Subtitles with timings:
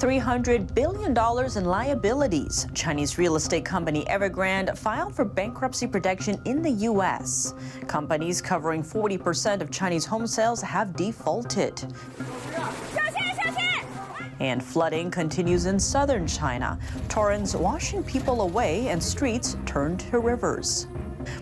[0.00, 1.10] $300 billion
[1.58, 2.66] in liabilities.
[2.72, 7.52] Chinese real estate company Evergrande filed for bankruptcy protection in the U.S.
[7.86, 11.84] Companies covering 40% of Chinese home sales have defaulted.
[14.40, 16.78] And flooding continues in southern China.
[17.10, 20.86] Torrents washing people away and streets turned to rivers.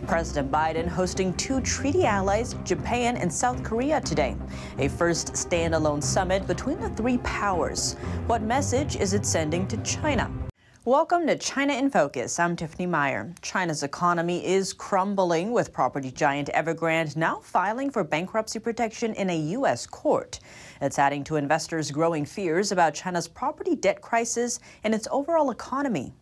[0.07, 4.37] President Biden hosting two treaty allies, Japan and South Korea, today.
[4.79, 7.95] A first standalone summit between the three powers.
[8.27, 10.31] What message is it sending to China?
[10.89, 12.39] Welcome to China in Focus.
[12.39, 13.35] I'm Tiffany Meier.
[13.43, 19.37] China's economy is crumbling with property giant Evergrande now filing for bankruptcy protection in a
[19.37, 19.87] U.S.
[19.87, 20.41] court.
[20.81, 26.15] It's adding to investors' growing fears about China's property debt crisis and its overall economy.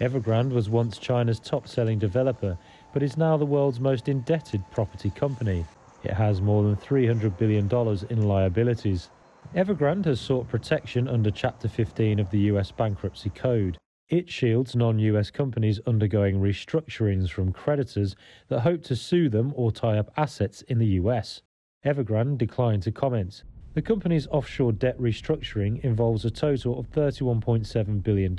[0.00, 2.56] Evergrande was once China's top selling developer,
[2.94, 5.66] but is now the world's most indebted property company.
[6.02, 7.68] It has more than $300 billion
[8.08, 9.10] in liabilities.
[9.54, 13.76] Evergrande has sought protection under Chapter 15 of the US Bankruptcy Code.
[14.08, 18.16] It shields non US companies undergoing restructurings from creditors
[18.48, 21.42] that hope to sue them or tie up assets in the US.
[21.84, 23.42] Evergrande declined to comment.
[23.74, 28.34] The company's offshore debt restructuring involves a total of $31.7 billion.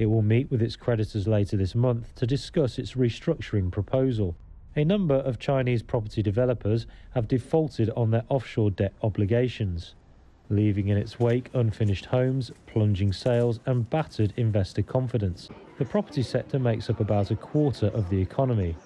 [0.00, 4.34] It will meet with its creditors later this month to discuss its restructuring proposal.
[4.74, 9.96] A number of Chinese property developers have defaulted on their offshore debt obligations,
[10.48, 15.50] leaving in its wake unfinished homes, plunging sales, and battered investor confidence.
[15.76, 18.76] The property sector makes up about a quarter of the economy.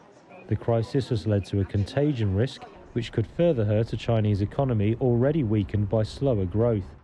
[0.48, 4.96] The crisis has led to a contagion risk, which could further hurt a Chinese economy
[5.00, 7.03] already weakened by slower growth.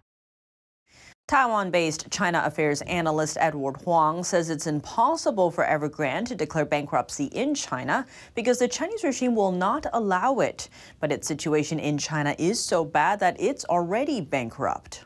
[1.31, 7.27] Taiwan based China affairs analyst Edward Huang says it's impossible for Evergrande to declare bankruptcy
[7.27, 10.69] in China because the Chinese regime will not allow it.
[10.99, 15.05] But its situation in China is so bad that it's already bankrupt.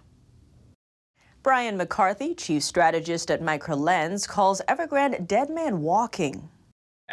[1.42, 6.48] Brian McCarthy, chief strategist at Macrolens, calls Evergrande dead man walking.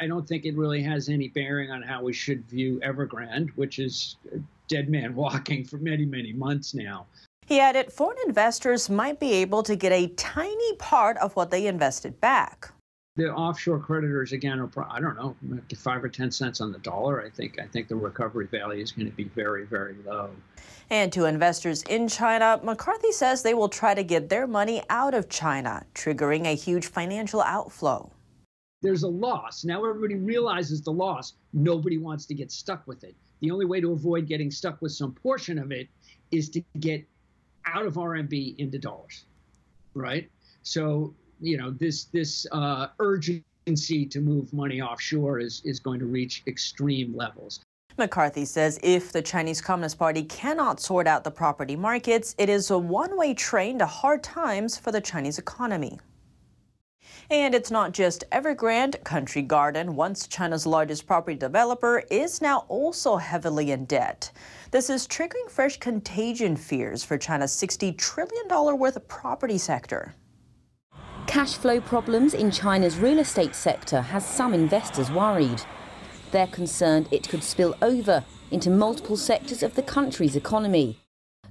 [0.02, 3.78] I don't think it really has any bearing on how we should view Evergrande, which
[3.78, 4.16] is
[4.70, 7.08] dead man walking for many, many months now.
[7.52, 11.68] He added foreign investors might be able to get a tiny part of what they
[11.68, 12.72] invested back.
[13.18, 15.36] The offshore creditors again are I don't know
[15.76, 17.22] five or ten cents on the dollar.
[17.22, 20.30] I think I think the recovery value is going to be very very low.
[20.90, 25.14] And to investors in China, McCarthy says they will try to get their money out
[25.14, 28.10] of China, triggering a huge financial outflow.
[28.82, 29.66] There's a loss.
[29.66, 31.34] Now everybody realizes the loss.
[31.52, 33.14] Nobody wants to get stuck with it.
[33.42, 35.90] The only way to avoid getting stuck with some portion of it
[36.32, 37.06] is to get
[37.66, 39.26] out of RMB into dollars,
[39.94, 40.30] right?
[40.64, 46.06] So you know this this uh, urgency to move money offshore is is going to
[46.06, 47.62] reach extreme levels.
[47.98, 52.72] McCarthy says if the Chinese Communist Party cannot sort out the property markets, it is
[52.72, 56.00] a one way train to hard times for the Chinese economy.
[57.32, 59.02] And it's not just Evergrande.
[59.06, 64.30] Country Garden, once China's largest property developer, is now also heavily in debt.
[64.72, 70.14] This is triggering fresh contagion fears for China's $60 trillion worth of property sector.
[71.26, 75.64] Cash flow problems in China's real estate sector has some investors worried.
[76.32, 81.00] They're concerned it could spill over into multiple sectors of the country's economy.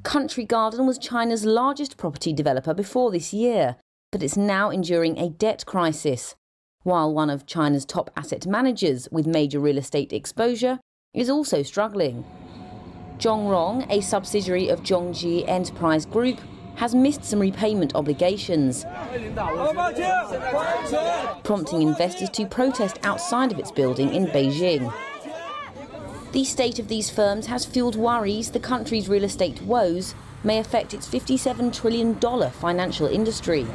[0.03, 3.77] Country Garden was China's largest property developer before this year,
[4.13, 6.35] but it's now enduring a debt crisis,
[6.83, 10.81] while one of China's top asset managers with major real estate exposure
[11.15, 12.25] is also struggling.
[13.19, 16.41] Zhongrong, a subsidiary of Zhongzhi Enterprise Group,
[16.77, 18.85] has missed some repayment obligations,
[21.45, 24.93] prompting investors to protest outside of its building in Beijing.
[26.33, 30.95] The state of these firms has fueled worries the country's real estate woes may affect
[30.95, 32.19] its $57 trillion
[32.53, 33.67] financial industry.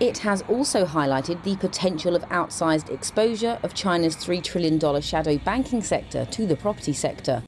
[0.00, 5.82] It has also highlighted the potential of outsized exposure of China's $3 trillion shadow banking
[5.82, 7.42] sector to the property sector.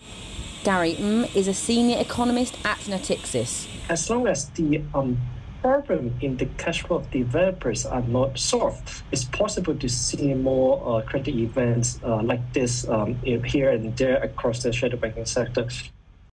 [0.62, 3.68] Gary Ng is a senior economist at Natixis.
[3.90, 5.18] As long as the um,
[5.60, 10.80] problem in the cash flow of developers are not solved, it's possible to see more
[10.86, 15.68] uh, credit events uh, like this um, here and there across the shadow banking sector.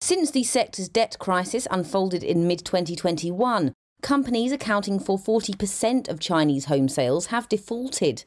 [0.00, 6.66] Since the sector's debt crisis unfolded in mid 2021, Companies accounting for 40% of Chinese
[6.66, 8.24] home sales have defaulted.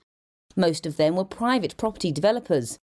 [0.55, 2.77] Most of them were private property developers.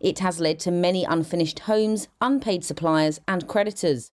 [0.00, 4.10] It has led to many unfinished homes, unpaid suppliers, and creditors.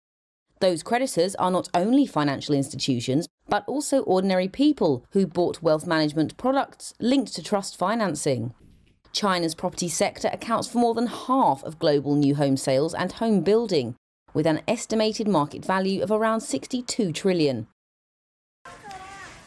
[0.62, 6.38] Those creditors are not only financial institutions, but also ordinary people who bought wealth management
[6.38, 8.54] products linked to trust financing.
[9.12, 13.42] China's property sector accounts for more than half of global new home sales and home
[13.42, 13.96] building,
[14.34, 17.68] with an estimated market value of around 62 trillion.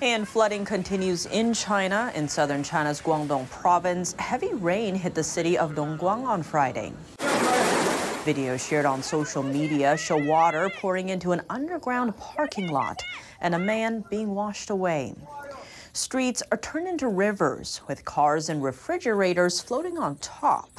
[0.00, 2.12] And flooding continues in China.
[2.14, 6.92] In southern China's Guangdong province, heavy rain hit the city of Dongguan on Friday.
[8.24, 13.02] Videos shared on social media show water pouring into an underground parking lot
[13.40, 15.16] and a man being washed away.
[15.94, 20.70] Streets are turned into rivers with cars and refrigerators floating on top.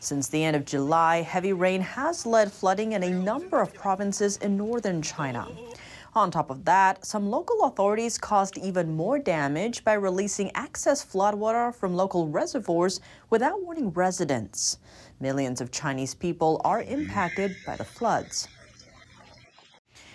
[0.00, 4.38] Since the end of July, heavy rain has led flooding in a number of provinces
[4.38, 5.48] in northern China.
[6.16, 11.74] On top of that, some local authorities caused even more damage by releasing excess floodwater
[11.74, 13.00] from local reservoirs
[13.30, 14.78] without warning residents.
[15.18, 18.46] Millions of Chinese people are impacted by the floods.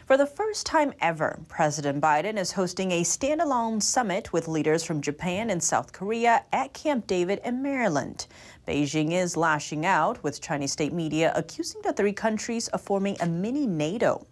[0.07, 5.01] For the first time ever, President Biden is hosting a standalone summit with leaders from
[5.01, 8.25] Japan and South Korea at Camp David in Maryland.
[8.65, 13.27] Beijing is lashing out, with Chinese state media accusing the three countries of forming a
[13.27, 14.25] mini NATO.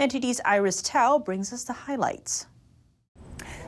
[0.00, 2.46] NTD's Iris Tao brings us the highlights.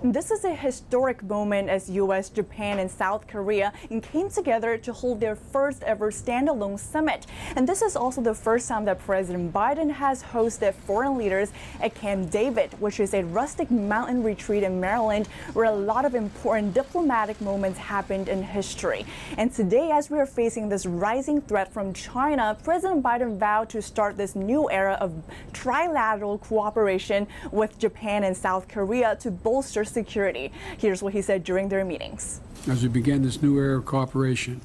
[0.05, 3.73] This is a historic moment as U.S., Japan, and South Korea
[4.03, 7.25] came together to hold their first ever standalone summit.
[7.55, 11.95] And this is also the first time that President Biden has hosted foreign leaders at
[11.95, 16.75] Camp David, which is a rustic mountain retreat in Maryland where a lot of important
[16.75, 19.07] diplomatic moments happened in history.
[19.39, 23.81] And today, as we are facing this rising threat from China, President Biden vowed to
[23.81, 25.13] start this new era of
[25.53, 30.53] trilateral cooperation with Japan and South Korea to bolster security.
[30.79, 32.41] Here's what he said during their meetings.
[32.69, 34.61] As we begin this new era of cooperation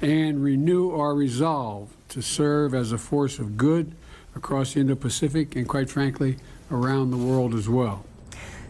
[0.00, 3.94] and renew our resolve to serve as a force of good
[4.34, 6.36] across the Indo Pacific and, quite frankly,
[6.70, 8.04] around the world as well.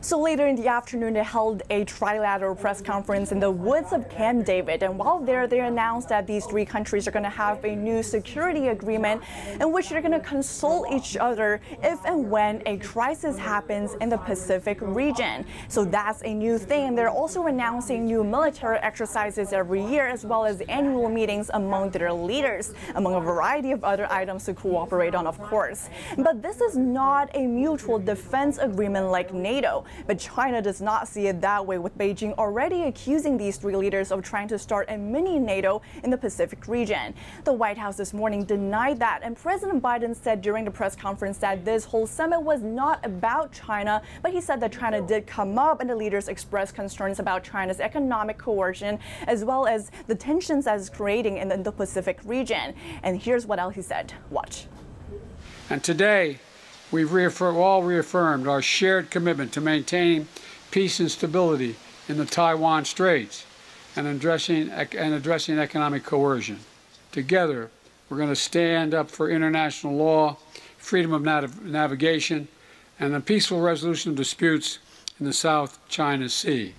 [0.03, 4.09] So later in the afternoon, they held a trilateral press conference in the woods of
[4.09, 4.83] Camp David.
[4.83, 8.03] And while there, they announced that these three countries are going to have a new
[8.03, 9.23] security agreement
[9.61, 14.09] in which they're going to consult each other if and when a crisis happens in
[14.09, 15.45] the Pacific region.
[15.69, 16.95] So that's a new thing.
[16.95, 22.11] They're also announcing new military exercises every year, as well as annual meetings among their
[22.11, 25.91] leaders, among a variety of other items to cooperate on, of course.
[26.17, 29.85] But this is not a mutual defense agreement like NATO.
[30.07, 34.13] But China does not see it that way, with Beijing already accusing these three leaders
[34.13, 37.15] of trying to start a mini NATO in the Pacific region.
[37.45, 41.39] The White House this morning denied that, and President Biden said during the press conference
[41.39, 45.59] that this whole summit was not about China, but he said that China did come
[45.59, 50.65] up, and the leaders expressed concerns about China's economic coercion as well as the tensions
[50.65, 52.75] that is creating in the Indo-Pacific region.
[53.03, 54.13] And here's what else he said.
[54.31, 54.67] Watch.
[55.69, 56.39] And today,
[56.91, 60.29] we've all reaffirmed our shared commitment to maintaining
[60.71, 61.77] peace and stability
[62.09, 63.45] in the Taiwan Straits
[63.97, 66.61] and addressing, and addressing economic coercion.
[67.13, 67.71] Together,
[68.09, 70.37] we're going to stand up for international law,
[70.79, 72.49] freedom of nav- navigation,
[72.99, 74.79] and the peaceful resolution of disputes
[75.19, 76.75] in the South China Sea.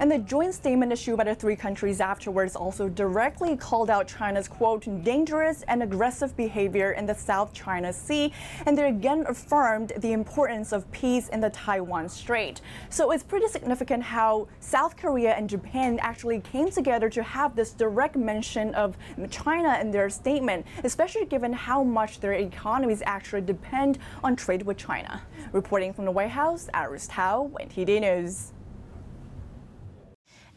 [0.00, 4.46] And the joint statement issued by the three countries afterwards also directly called out China's,
[4.46, 8.32] quote, dangerous and aggressive behavior in the South China Sea.
[8.66, 12.60] And they again affirmed the importance of peace in the Taiwan Strait.
[12.90, 17.72] So it's pretty significant how South Korea and Japan actually came together to have this
[17.72, 18.96] direct mention of
[19.30, 24.76] China in their statement, especially given how much their economies actually depend on trade with
[24.76, 25.22] China.
[25.52, 28.52] Reporting from the White House, Iris Tao, NTD News.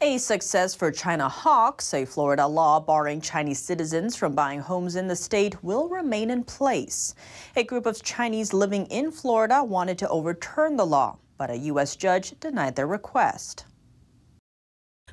[0.03, 5.07] A success for China Hawks, a Florida law barring Chinese citizens from buying homes in
[5.07, 7.13] the state, will remain in place.
[7.55, 11.95] A group of Chinese living in Florida wanted to overturn the law, but a U.S.
[11.95, 13.65] judge denied their request.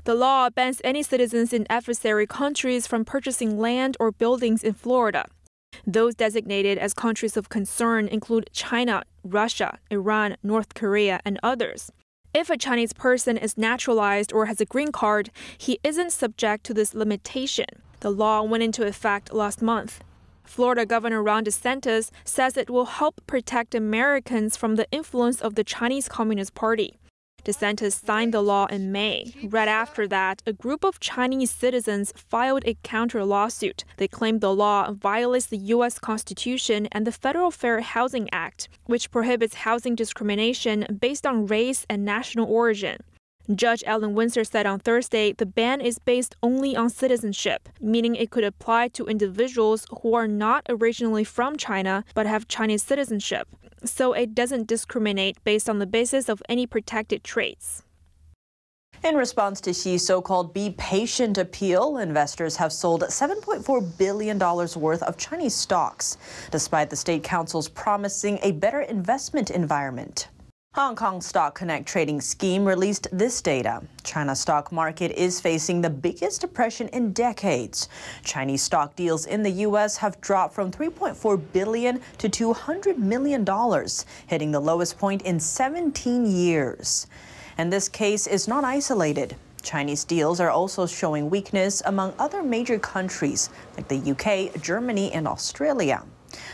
[0.05, 5.27] The law bans any citizens in adversary countries from purchasing land or buildings in Florida.
[5.85, 11.91] Those designated as countries of concern include China, Russia, Iran, North Korea, and others.
[12.31, 16.75] If a Chinese person is naturalized or has a green card, he isn't subject to
[16.75, 17.65] this limitation.
[18.01, 20.03] The law went into effect last month.
[20.43, 25.63] Florida Governor Ron DeSantis says it will help protect Americans from the influence of the
[25.63, 26.99] Chinese Communist Party.
[27.45, 29.33] DeSantis signed the law in May.
[29.43, 33.85] Right after that, a group of Chinese citizens filed a counter lawsuit.
[33.97, 35.99] They claimed the law violates the U.S.
[35.99, 42.03] Constitution and the Federal Fair Housing Act, which prohibits housing discrimination based on race and
[42.05, 42.97] national origin.
[43.55, 48.29] Judge Allen Winsor said on Thursday the ban is based only on citizenship, meaning it
[48.29, 53.47] could apply to individuals who are not originally from China but have Chinese citizenship
[53.85, 57.83] so it doesn't discriminate based on the basis of any protected traits.
[59.01, 65.03] In response to Xi's so called Be Patient appeal, investors have sold $7.4 billion worth
[65.03, 66.17] of Chinese stocks,
[66.51, 70.27] despite the State Council's promising a better investment environment.
[70.75, 73.81] Hong Kong Stock Connect trading scheme released this data.
[74.03, 77.89] China's stock market is facing the biggest depression in decades.
[78.23, 79.97] Chinese stock deals in the U.S.
[79.97, 86.27] have dropped from 3.4 billion to 200 million dollars, hitting the lowest point in 17
[86.27, 87.07] years.
[87.57, 89.35] And this case is not isolated.
[89.63, 95.27] Chinese deals are also showing weakness among other major countries like the UK, Germany, and
[95.27, 96.03] Australia.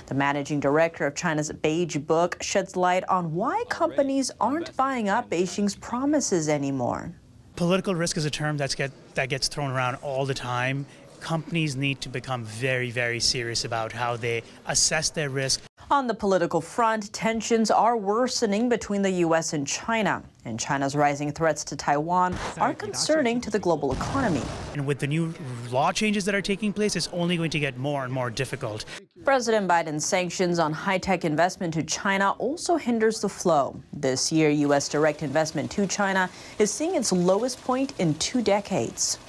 [0.07, 5.29] The managing director of China's Beige Book sheds light on why companies aren't buying up
[5.29, 7.13] Beijing's promises anymore.
[7.55, 10.85] Political risk is a term that's get, that gets thrown around all the time.
[11.21, 15.61] Companies need to become very, very serious about how they assess their risk.
[15.91, 19.53] On the political front, tensions are worsening between the U.S.
[19.53, 24.41] and China, and China's rising threats to Taiwan are concerning to the global economy.
[24.73, 25.31] And with the new
[25.69, 28.85] law changes that are taking place, it's only going to get more and more difficult.
[29.23, 33.79] President Biden's sanctions on high tech investment to China also hinders the flow.
[33.93, 34.89] This year, U.S.
[34.89, 39.19] direct investment to China is seeing its lowest point in two decades.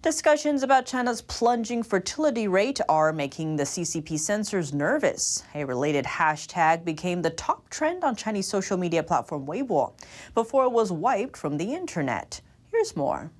[0.00, 5.42] Discussions about China's plunging fertility rate are making the CCP censors nervous.
[5.56, 9.94] A related hashtag became the top trend on Chinese social media platform Weibo
[10.36, 12.40] before it was wiped from the internet.
[12.70, 13.32] Here's more.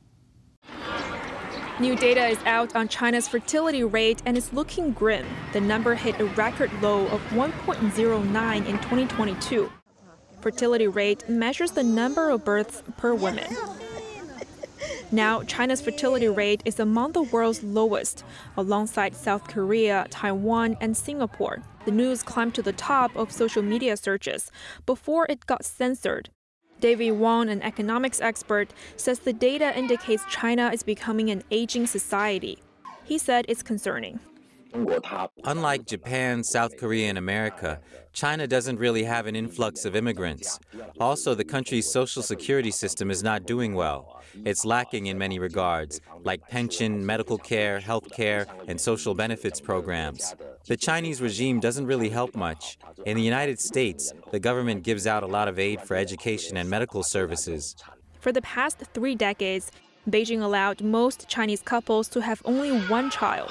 [1.79, 5.27] New data is out on China's fertility rate and it's looking grim.
[5.53, 9.71] The number hit a record low of 1.09 in 2022.
[10.41, 13.47] Fertility rate measures the number of births per woman.
[15.11, 18.25] Now, China's fertility rate is among the world's lowest,
[18.59, 21.63] alongside South Korea, Taiwan, and Singapore.
[21.87, 24.51] The news climbed to the top of social media searches
[24.85, 26.29] before it got censored.
[26.81, 32.59] David Wong, an economics expert, says the data indicates China is becoming an aging society.
[33.05, 34.21] He said it's concerning.
[35.45, 37.81] Unlike Japan, South Korea, and America,
[38.13, 40.59] China doesn't really have an influx of immigrants.
[41.01, 44.21] Also, the country's social security system is not doing well.
[44.45, 50.35] It's lacking in many regards, like pension, medical care, health care, and social benefits programs.
[50.67, 52.79] The Chinese regime doesn't really help much.
[53.07, 56.69] In the United States, the government gives out a lot of aid for education and
[56.69, 57.77] medical services.
[58.21, 59.71] For the past three decades,
[60.11, 63.51] Beijing allowed most Chinese couples to have only one child.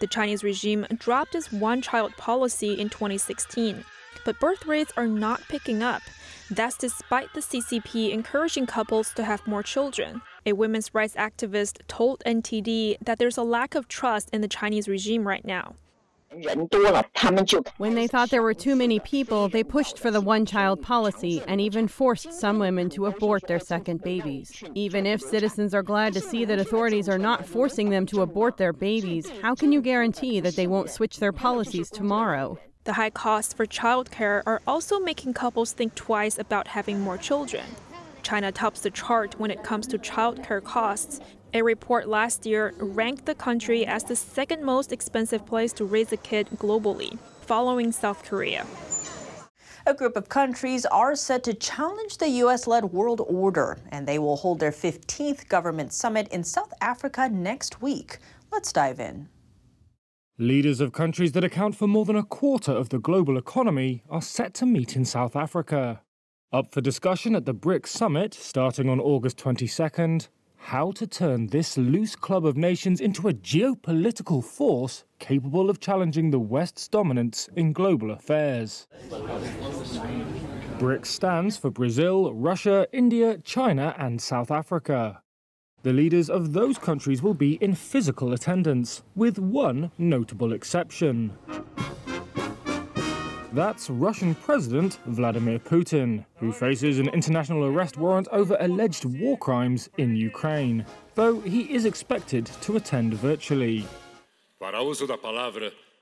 [0.00, 3.84] The Chinese regime dropped its one child policy in 2016,
[4.24, 6.02] but birth rates are not picking up.
[6.50, 10.22] That's despite the CCP encouraging couples to have more children.
[10.46, 14.88] A women's rights activist told NTD that there's a lack of trust in the Chinese
[14.88, 15.74] regime right now.
[17.78, 21.42] When they thought there were too many people, they pushed for the one child policy
[21.48, 24.62] and even forced some women to abort their second babies.
[24.74, 28.56] Even if citizens are glad to see that authorities are not forcing them to abort
[28.56, 32.58] their babies, how can you guarantee that they won't switch their policies tomorrow?
[32.84, 37.64] The high costs for childcare are also making couples think twice about having more children.
[38.22, 41.20] China tops the chart when it comes to childcare costs,
[41.54, 46.12] a report last year ranked the country as the second most expensive place to raise
[46.12, 48.66] a kid globally, following South Korea.
[49.86, 52.66] A group of countries are set to challenge the U.S.
[52.66, 57.80] led world order, and they will hold their 15th government summit in South Africa next
[57.80, 58.18] week.
[58.52, 59.28] Let's dive in.
[60.36, 64.22] Leaders of countries that account for more than a quarter of the global economy are
[64.22, 66.02] set to meet in South Africa.
[66.52, 70.28] Up for discussion at the BRICS summit starting on August 22nd
[70.68, 76.30] how to turn this loose club of nations into a geopolitical force capable of challenging
[76.30, 78.86] the West's dominance in global affairs.
[80.78, 85.22] BRICS stands for Brazil, Russia, India, China, and South Africa.
[85.84, 91.32] The leaders of those countries will be in physical attendance, with one notable exception.
[93.52, 99.88] That's Russian President Vladimir Putin, who faces an international arrest warrant over alleged war crimes
[99.96, 103.86] in Ukraine, though he is expected to attend virtually.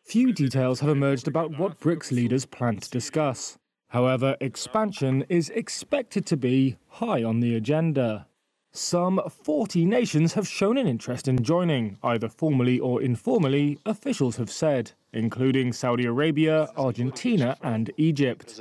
[0.02, 3.56] Few details have emerged about what BRICS leaders plan to discuss.
[3.88, 8.26] However, expansion is expected to be high on the agenda.
[8.72, 14.50] Some 40 nations have shown an interest in joining, either formally or informally, officials have
[14.50, 18.60] said, including Saudi Arabia, Argentina, and Egypt.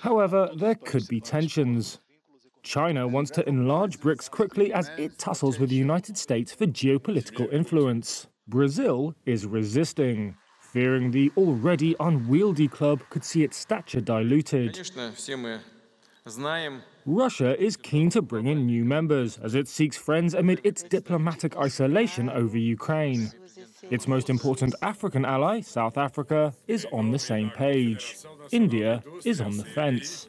[0.00, 1.98] However, there could be tensions.
[2.62, 7.52] China wants to enlarge BRICS quickly as it tussles with the United States for geopolitical
[7.52, 8.26] influence.
[8.48, 14.78] Brazil is resisting, fearing the already unwieldy club could see its stature diluted.
[17.06, 21.54] Russia is keen to bring in new members as it seeks friends amid its diplomatic
[21.56, 23.30] isolation over Ukraine.
[23.90, 28.16] Its most important African ally, South Africa, is on the same page.
[28.50, 30.28] India is on the fence.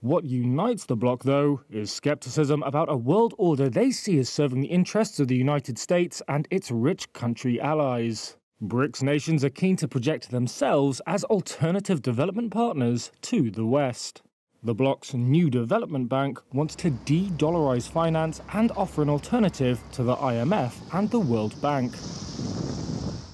[0.00, 4.60] What unites the bloc, though, is skepticism about a world order they see as serving
[4.60, 8.36] the interests of the United States and its rich country allies.
[8.60, 14.22] BRICS nations are keen to project themselves as alternative development partners to the West.
[14.64, 20.04] The bloc's new development bank wants to de dollarize finance and offer an alternative to
[20.04, 21.92] the IMF and the World Bank.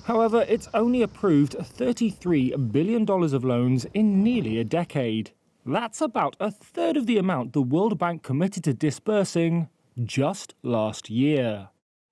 [0.05, 5.33] However, it's only approved $33 billion of loans in nearly a decade.
[5.67, 9.69] That's about a third of the amount the World Bank committed to disbursing
[10.03, 11.69] just last year.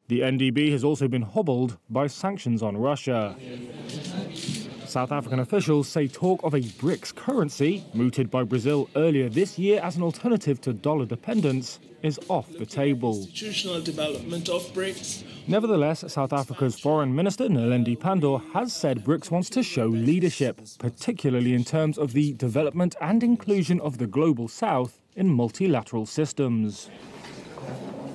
[0.08, 3.34] The NDB has also been hobbled by sanctions on Russia.
[4.96, 9.78] South African officials say talk of a BRICS currency, mooted by Brazil earlier this year
[9.82, 13.18] as an alternative to dollar dependence, is off the table.
[13.18, 15.22] Institutional development of BRICS.
[15.48, 21.52] Nevertheless, South Africa's Foreign Minister Naledi Pandor has said BRICS wants to show leadership, particularly
[21.52, 26.88] in terms of the development and inclusion of the global south in multilateral systems.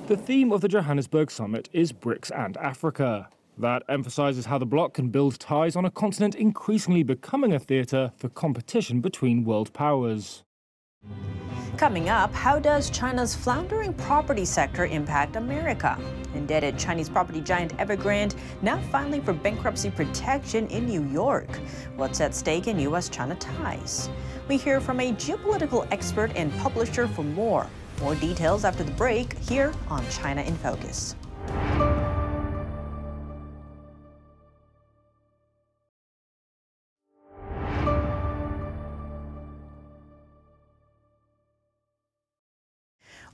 [0.08, 3.28] The theme of the Johannesburg summit is BRICS and Africa.
[3.58, 8.12] That emphasizes how the bloc can build ties on a continent increasingly becoming a theatre
[8.16, 10.42] for competition between world powers.
[11.76, 15.98] Coming up, how does China's floundering property sector impact America?
[16.34, 21.48] Indebted Chinese property giant Evergrande now filing for bankruptcy protection in New York.
[21.96, 23.08] What's at stake in U.S.
[23.08, 24.10] China ties?
[24.48, 27.66] We hear from a geopolitical expert and publisher for more.
[28.00, 31.16] More details after the break here on China in Focus.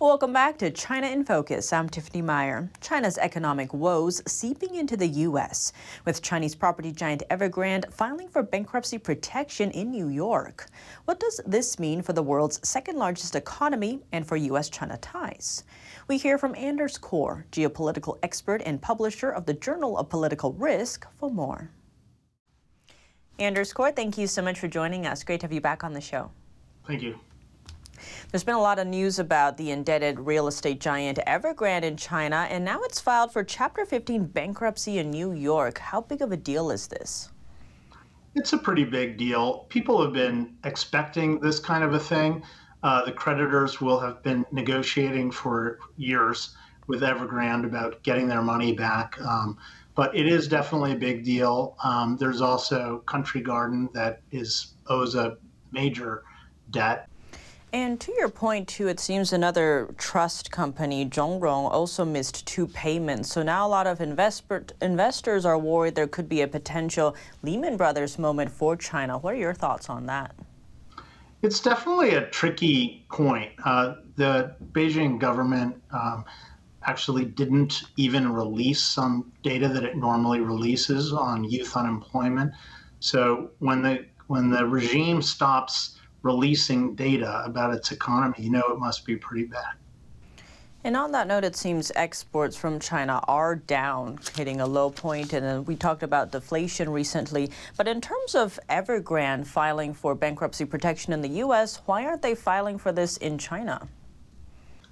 [0.00, 1.73] Welcome back to China in Focus.
[1.73, 2.71] I'm Tiffany Meier.
[2.81, 5.73] China's economic woes seeping into the U.S.,
[6.04, 10.69] with Chinese property giant Evergrande filing for bankruptcy protection in New York.
[11.06, 14.71] What does this mean for the world's second largest economy and for U.S.
[14.71, 15.65] China ties?
[16.06, 21.08] We hear from Anders Corr, geopolitical expert and publisher of the Journal of Political Risk,
[21.17, 21.73] for more.
[23.41, 25.25] Anders Corr, thank you so much for joining us.
[25.25, 26.30] Great to have you back on the show.
[26.87, 27.19] Thank you.
[28.30, 32.47] There's been a lot of news about the indebted real estate giant Evergrande in China,
[32.50, 35.78] and now it's filed for Chapter 15 bankruptcy in New York.
[35.78, 37.30] How big of a deal is this?
[38.34, 39.67] It's a pretty big deal.
[39.69, 42.43] People have been expecting this kind of a thing.
[42.82, 46.56] Uh, the creditors will have been negotiating for years
[46.87, 49.21] with Evergrande about getting their money back.
[49.21, 49.58] Um,
[49.95, 51.76] but it is definitely a big deal.
[51.82, 55.37] Um, there's also Country Garden that is owes a
[55.73, 56.23] major
[56.71, 57.08] debt.
[57.73, 63.31] And to your point, too, it seems another trust company, Zhongrong, also missed two payments.
[63.31, 67.76] So now a lot of investor, investors are worried there could be a potential Lehman
[67.76, 69.19] Brothers moment for China.
[69.19, 70.35] What are your thoughts on that?
[71.43, 73.52] It's definitely a tricky point.
[73.63, 76.25] Uh, the Beijing government um,
[76.85, 82.52] actually didn't even release some data that it normally releases on youth unemployment.
[83.00, 88.78] So when the when the regime stops releasing data about its economy, you know it
[88.78, 89.75] must be pretty bad.
[90.85, 95.33] And on that note, it seems exports from China are down, hitting a low point.
[95.33, 97.50] And then we talked about deflation recently.
[97.76, 102.35] But in terms of Evergrande filing for bankruptcy protection in the U.S., why aren't they
[102.35, 103.89] filing for this in China?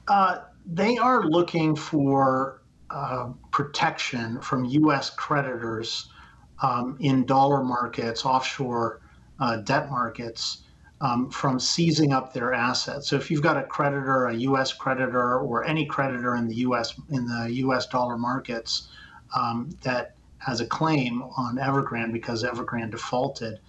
[0.09, 5.11] Uh, they are looking for uh, protection from U.S.
[5.11, 6.09] creditors
[6.62, 9.01] um, in dollar markets, offshore
[9.39, 10.62] uh, debt markets
[11.01, 13.09] um, from seizing up their assets.
[13.09, 14.73] So if you've got a creditor, a U.S.
[14.73, 16.95] creditor, or any creditor in the U.S.
[17.11, 17.87] in the U.S.
[17.87, 18.89] dollar markets
[19.35, 23.61] um, that has a claim on Evergrande because Evergrande defaulted,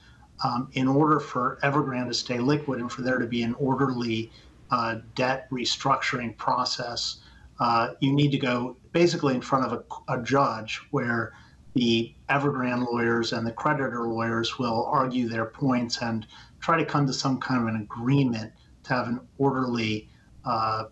[0.43, 4.31] um, in order for Evergrande to stay liquid and for there to be an orderly
[4.69, 7.17] uh, debt restructuring process,
[7.59, 11.33] uh, you need to go basically in front of a, a judge where
[11.73, 16.25] the Evergrande lawyers and the creditor lawyers will argue their points and
[16.67, 18.51] try to come to some kind of an agreement
[18.83, 20.09] to have an orderly
[20.43, 20.83] uh,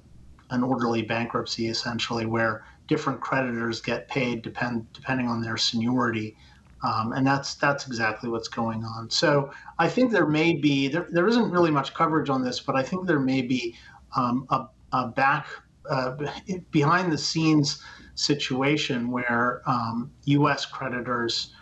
[0.52, 6.38] an orderly bankruptcy essentially where different creditors get paid depend depending on their seniority.
[6.82, 9.10] Um, and that's that's exactly what's going on.
[9.10, 12.76] So i think there may be there, there isn't really much coverage on this but
[12.78, 13.76] i think there may be
[14.16, 15.46] um, a, a, back
[15.90, 16.16] uh,
[16.72, 17.84] behind the scenes
[18.16, 21.54] situation where um, us creditors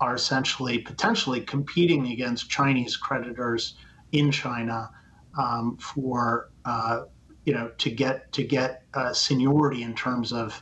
[0.00, 3.76] are essentially potentially competing against Chinese creditors
[4.12, 4.90] in China
[5.38, 7.02] um, for uh,
[7.44, 10.60] you know to get to get uh, seniority in terms of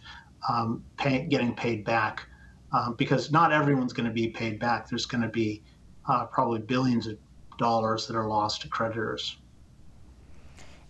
[0.49, 2.27] um, pay, getting paid back
[2.73, 4.89] um, because not everyone's going to be paid back.
[4.89, 5.63] There's going to be
[6.09, 7.19] uh, probably billions of
[7.59, 9.39] dollars that are lost to creditors.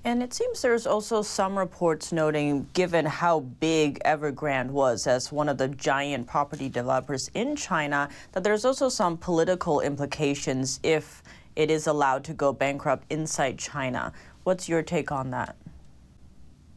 [0.07, 5.49] And it seems there's also some reports noting, given how big Evergrande was as one
[5.49, 11.23] of the giant property developers in China, that there's also some political implications if
[11.57, 14.13] it is allowed to go bankrupt inside China.
[14.43, 15.57] What's your take on that?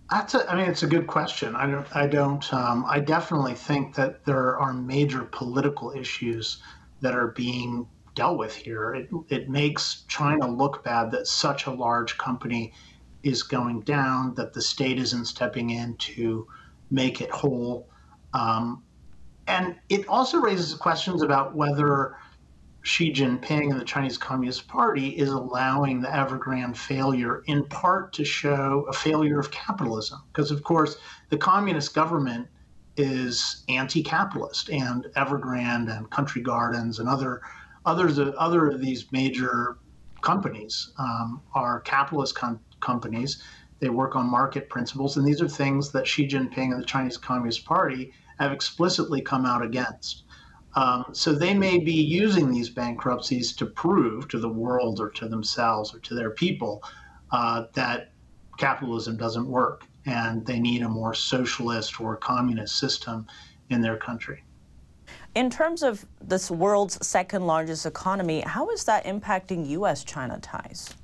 [0.09, 1.53] That's a, I mean, it's a good question.
[1.53, 6.61] I don't, I don't, um, I definitely think that there are major political issues
[7.01, 7.85] that are being
[8.15, 8.95] dealt with here.
[8.95, 12.71] It, it makes China look bad that such a large company
[13.27, 16.47] is going down, that the state isn't stepping in to
[16.89, 17.89] make it whole.
[18.33, 18.83] Um,
[19.47, 22.17] and it also raises questions about whether
[22.81, 28.23] Xi Jinping and the Chinese Communist Party is allowing the Evergrande failure in part to
[28.23, 30.21] show a failure of capitalism.
[30.31, 30.97] Because, of course,
[31.29, 32.47] the communist government
[32.95, 37.41] is anti-capitalist, and Evergrande and Country Gardens and other
[37.85, 39.77] others other of these major
[40.21, 43.41] companies um, are capitalist com- companies.
[43.79, 47.17] They work on market principles, and these are things that Xi Jinping and the Chinese
[47.17, 50.23] Communist Party have explicitly come out against.
[50.75, 55.27] Um, so they may be using these bankruptcies to prove to the world or to
[55.27, 56.83] themselves or to their people
[57.31, 58.11] uh, that
[58.57, 63.27] capitalism doesn't work and they need a more socialist or communist system
[63.69, 64.43] in their country.
[65.35, 70.03] In terms of this world's second largest economy, how is that impacting U.S.
[70.03, 70.95] China ties?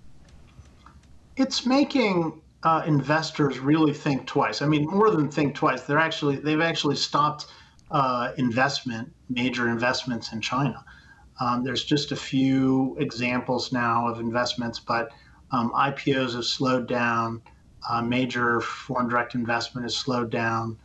[1.36, 4.62] It's making uh, investors really think twice.
[4.62, 5.84] I mean, more than think twice.
[5.84, 7.48] They're actually they've actually stopped
[7.92, 10.84] uh, investment, major investments in China.
[11.40, 15.10] Um, there's just a few examples now of investments, but
[15.52, 17.42] um, IPOs have slowed down.
[17.90, 20.78] Uh, major foreign direct investment has slowed down.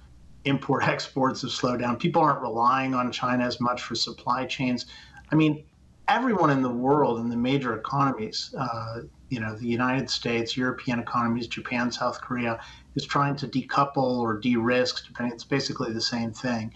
[0.45, 1.97] Import exports have slowed down.
[1.97, 4.87] People aren't relying on China as much for supply chains.
[5.31, 5.65] I mean,
[6.09, 10.99] everyone in the world in the major economies, uh, you know, the United States, European
[10.99, 12.61] economies, Japan, South Korea,
[12.95, 15.35] is trying to decouple or de-risk, depending.
[15.35, 16.73] It's basically the same thing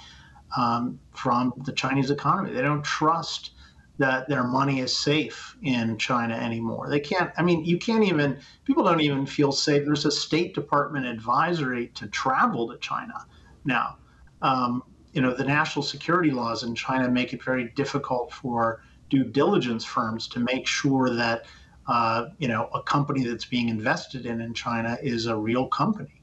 [0.56, 2.52] um, from the Chinese economy.
[2.52, 3.52] They don't trust
[3.98, 6.88] that their money is safe in China anymore.
[6.88, 7.30] They can't.
[7.36, 8.38] I mean, you can't even.
[8.64, 9.84] People don't even feel safe.
[9.84, 13.26] There's a State Department advisory to travel to China
[13.64, 13.98] now.
[14.40, 19.24] Um, you know, the national security laws in China make it very difficult for due
[19.24, 21.44] diligence firms to make sure that
[21.86, 26.22] uh, you know a company that's being invested in in China is a real company.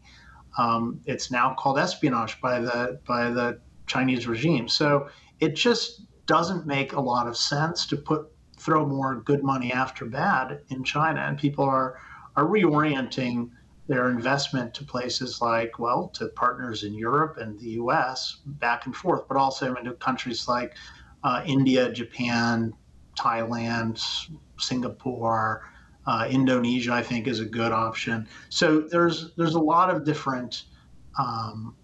[0.58, 4.67] Um, it's now called espionage by the by the Chinese regime.
[4.67, 9.72] So it just doesn't make a lot of sense to put throw more good money
[9.72, 12.00] after bad in China, and people are
[12.36, 13.50] are reorienting
[13.88, 18.38] their investment to places like well to partners in Europe and the U.S.
[18.45, 20.76] back and forth, but also into countries like
[21.24, 22.72] uh, India, Japan,
[23.17, 24.00] Thailand,
[24.62, 25.63] Singapore,
[26.06, 26.93] uh, Indonesia.
[26.93, 28.28] I think is a good option.
[28.50, 30.63] So there's there's a lot of different
[31.17, 31.76] um,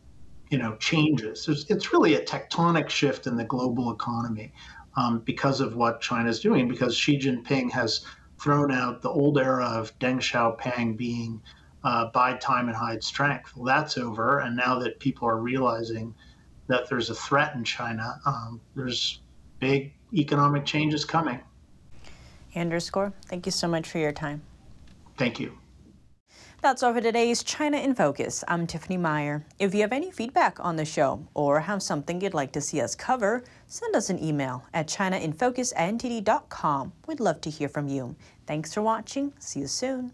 [0.50, 1.46] you know changes.
[1.46, 4.54] There's, it's really a tectonic shift in the global economy
[4.96, 6.68] um, because of what China's doing.
[6.68, 8.06] Because Xi Jinping has
[8.40, 11.42] thrown out the old era of Deng Xiaoping being
[11.84, 12.10] uh,
[12.40, 13.56] time and hide strength.
[13.56, 16.16] Well, that's over, and now that people are realizing
[16.68, 19.22] that there's a threat in China, um, there's
[19.60, 21.40] big economic changes coming.
[22.56, 24.42] Anders Corr, thank you so much for your time.
[25.18, 25.60] Thank you.
[26.62, 28.44] That's all for today's China in Focus.
[28.48, 29.46] I'm Tiffany Meier.
[29.60, 32.82] If you have any feedback on the show or have something you'd like to see
[32.82, 36.94] us cover, send us an email at chinainfocus@ntd.com.
[37.06, 38.16] We'd love to hear from you.
[38.48, 39.34] Thanks for watching.
[39.38, 40.12] See you soon.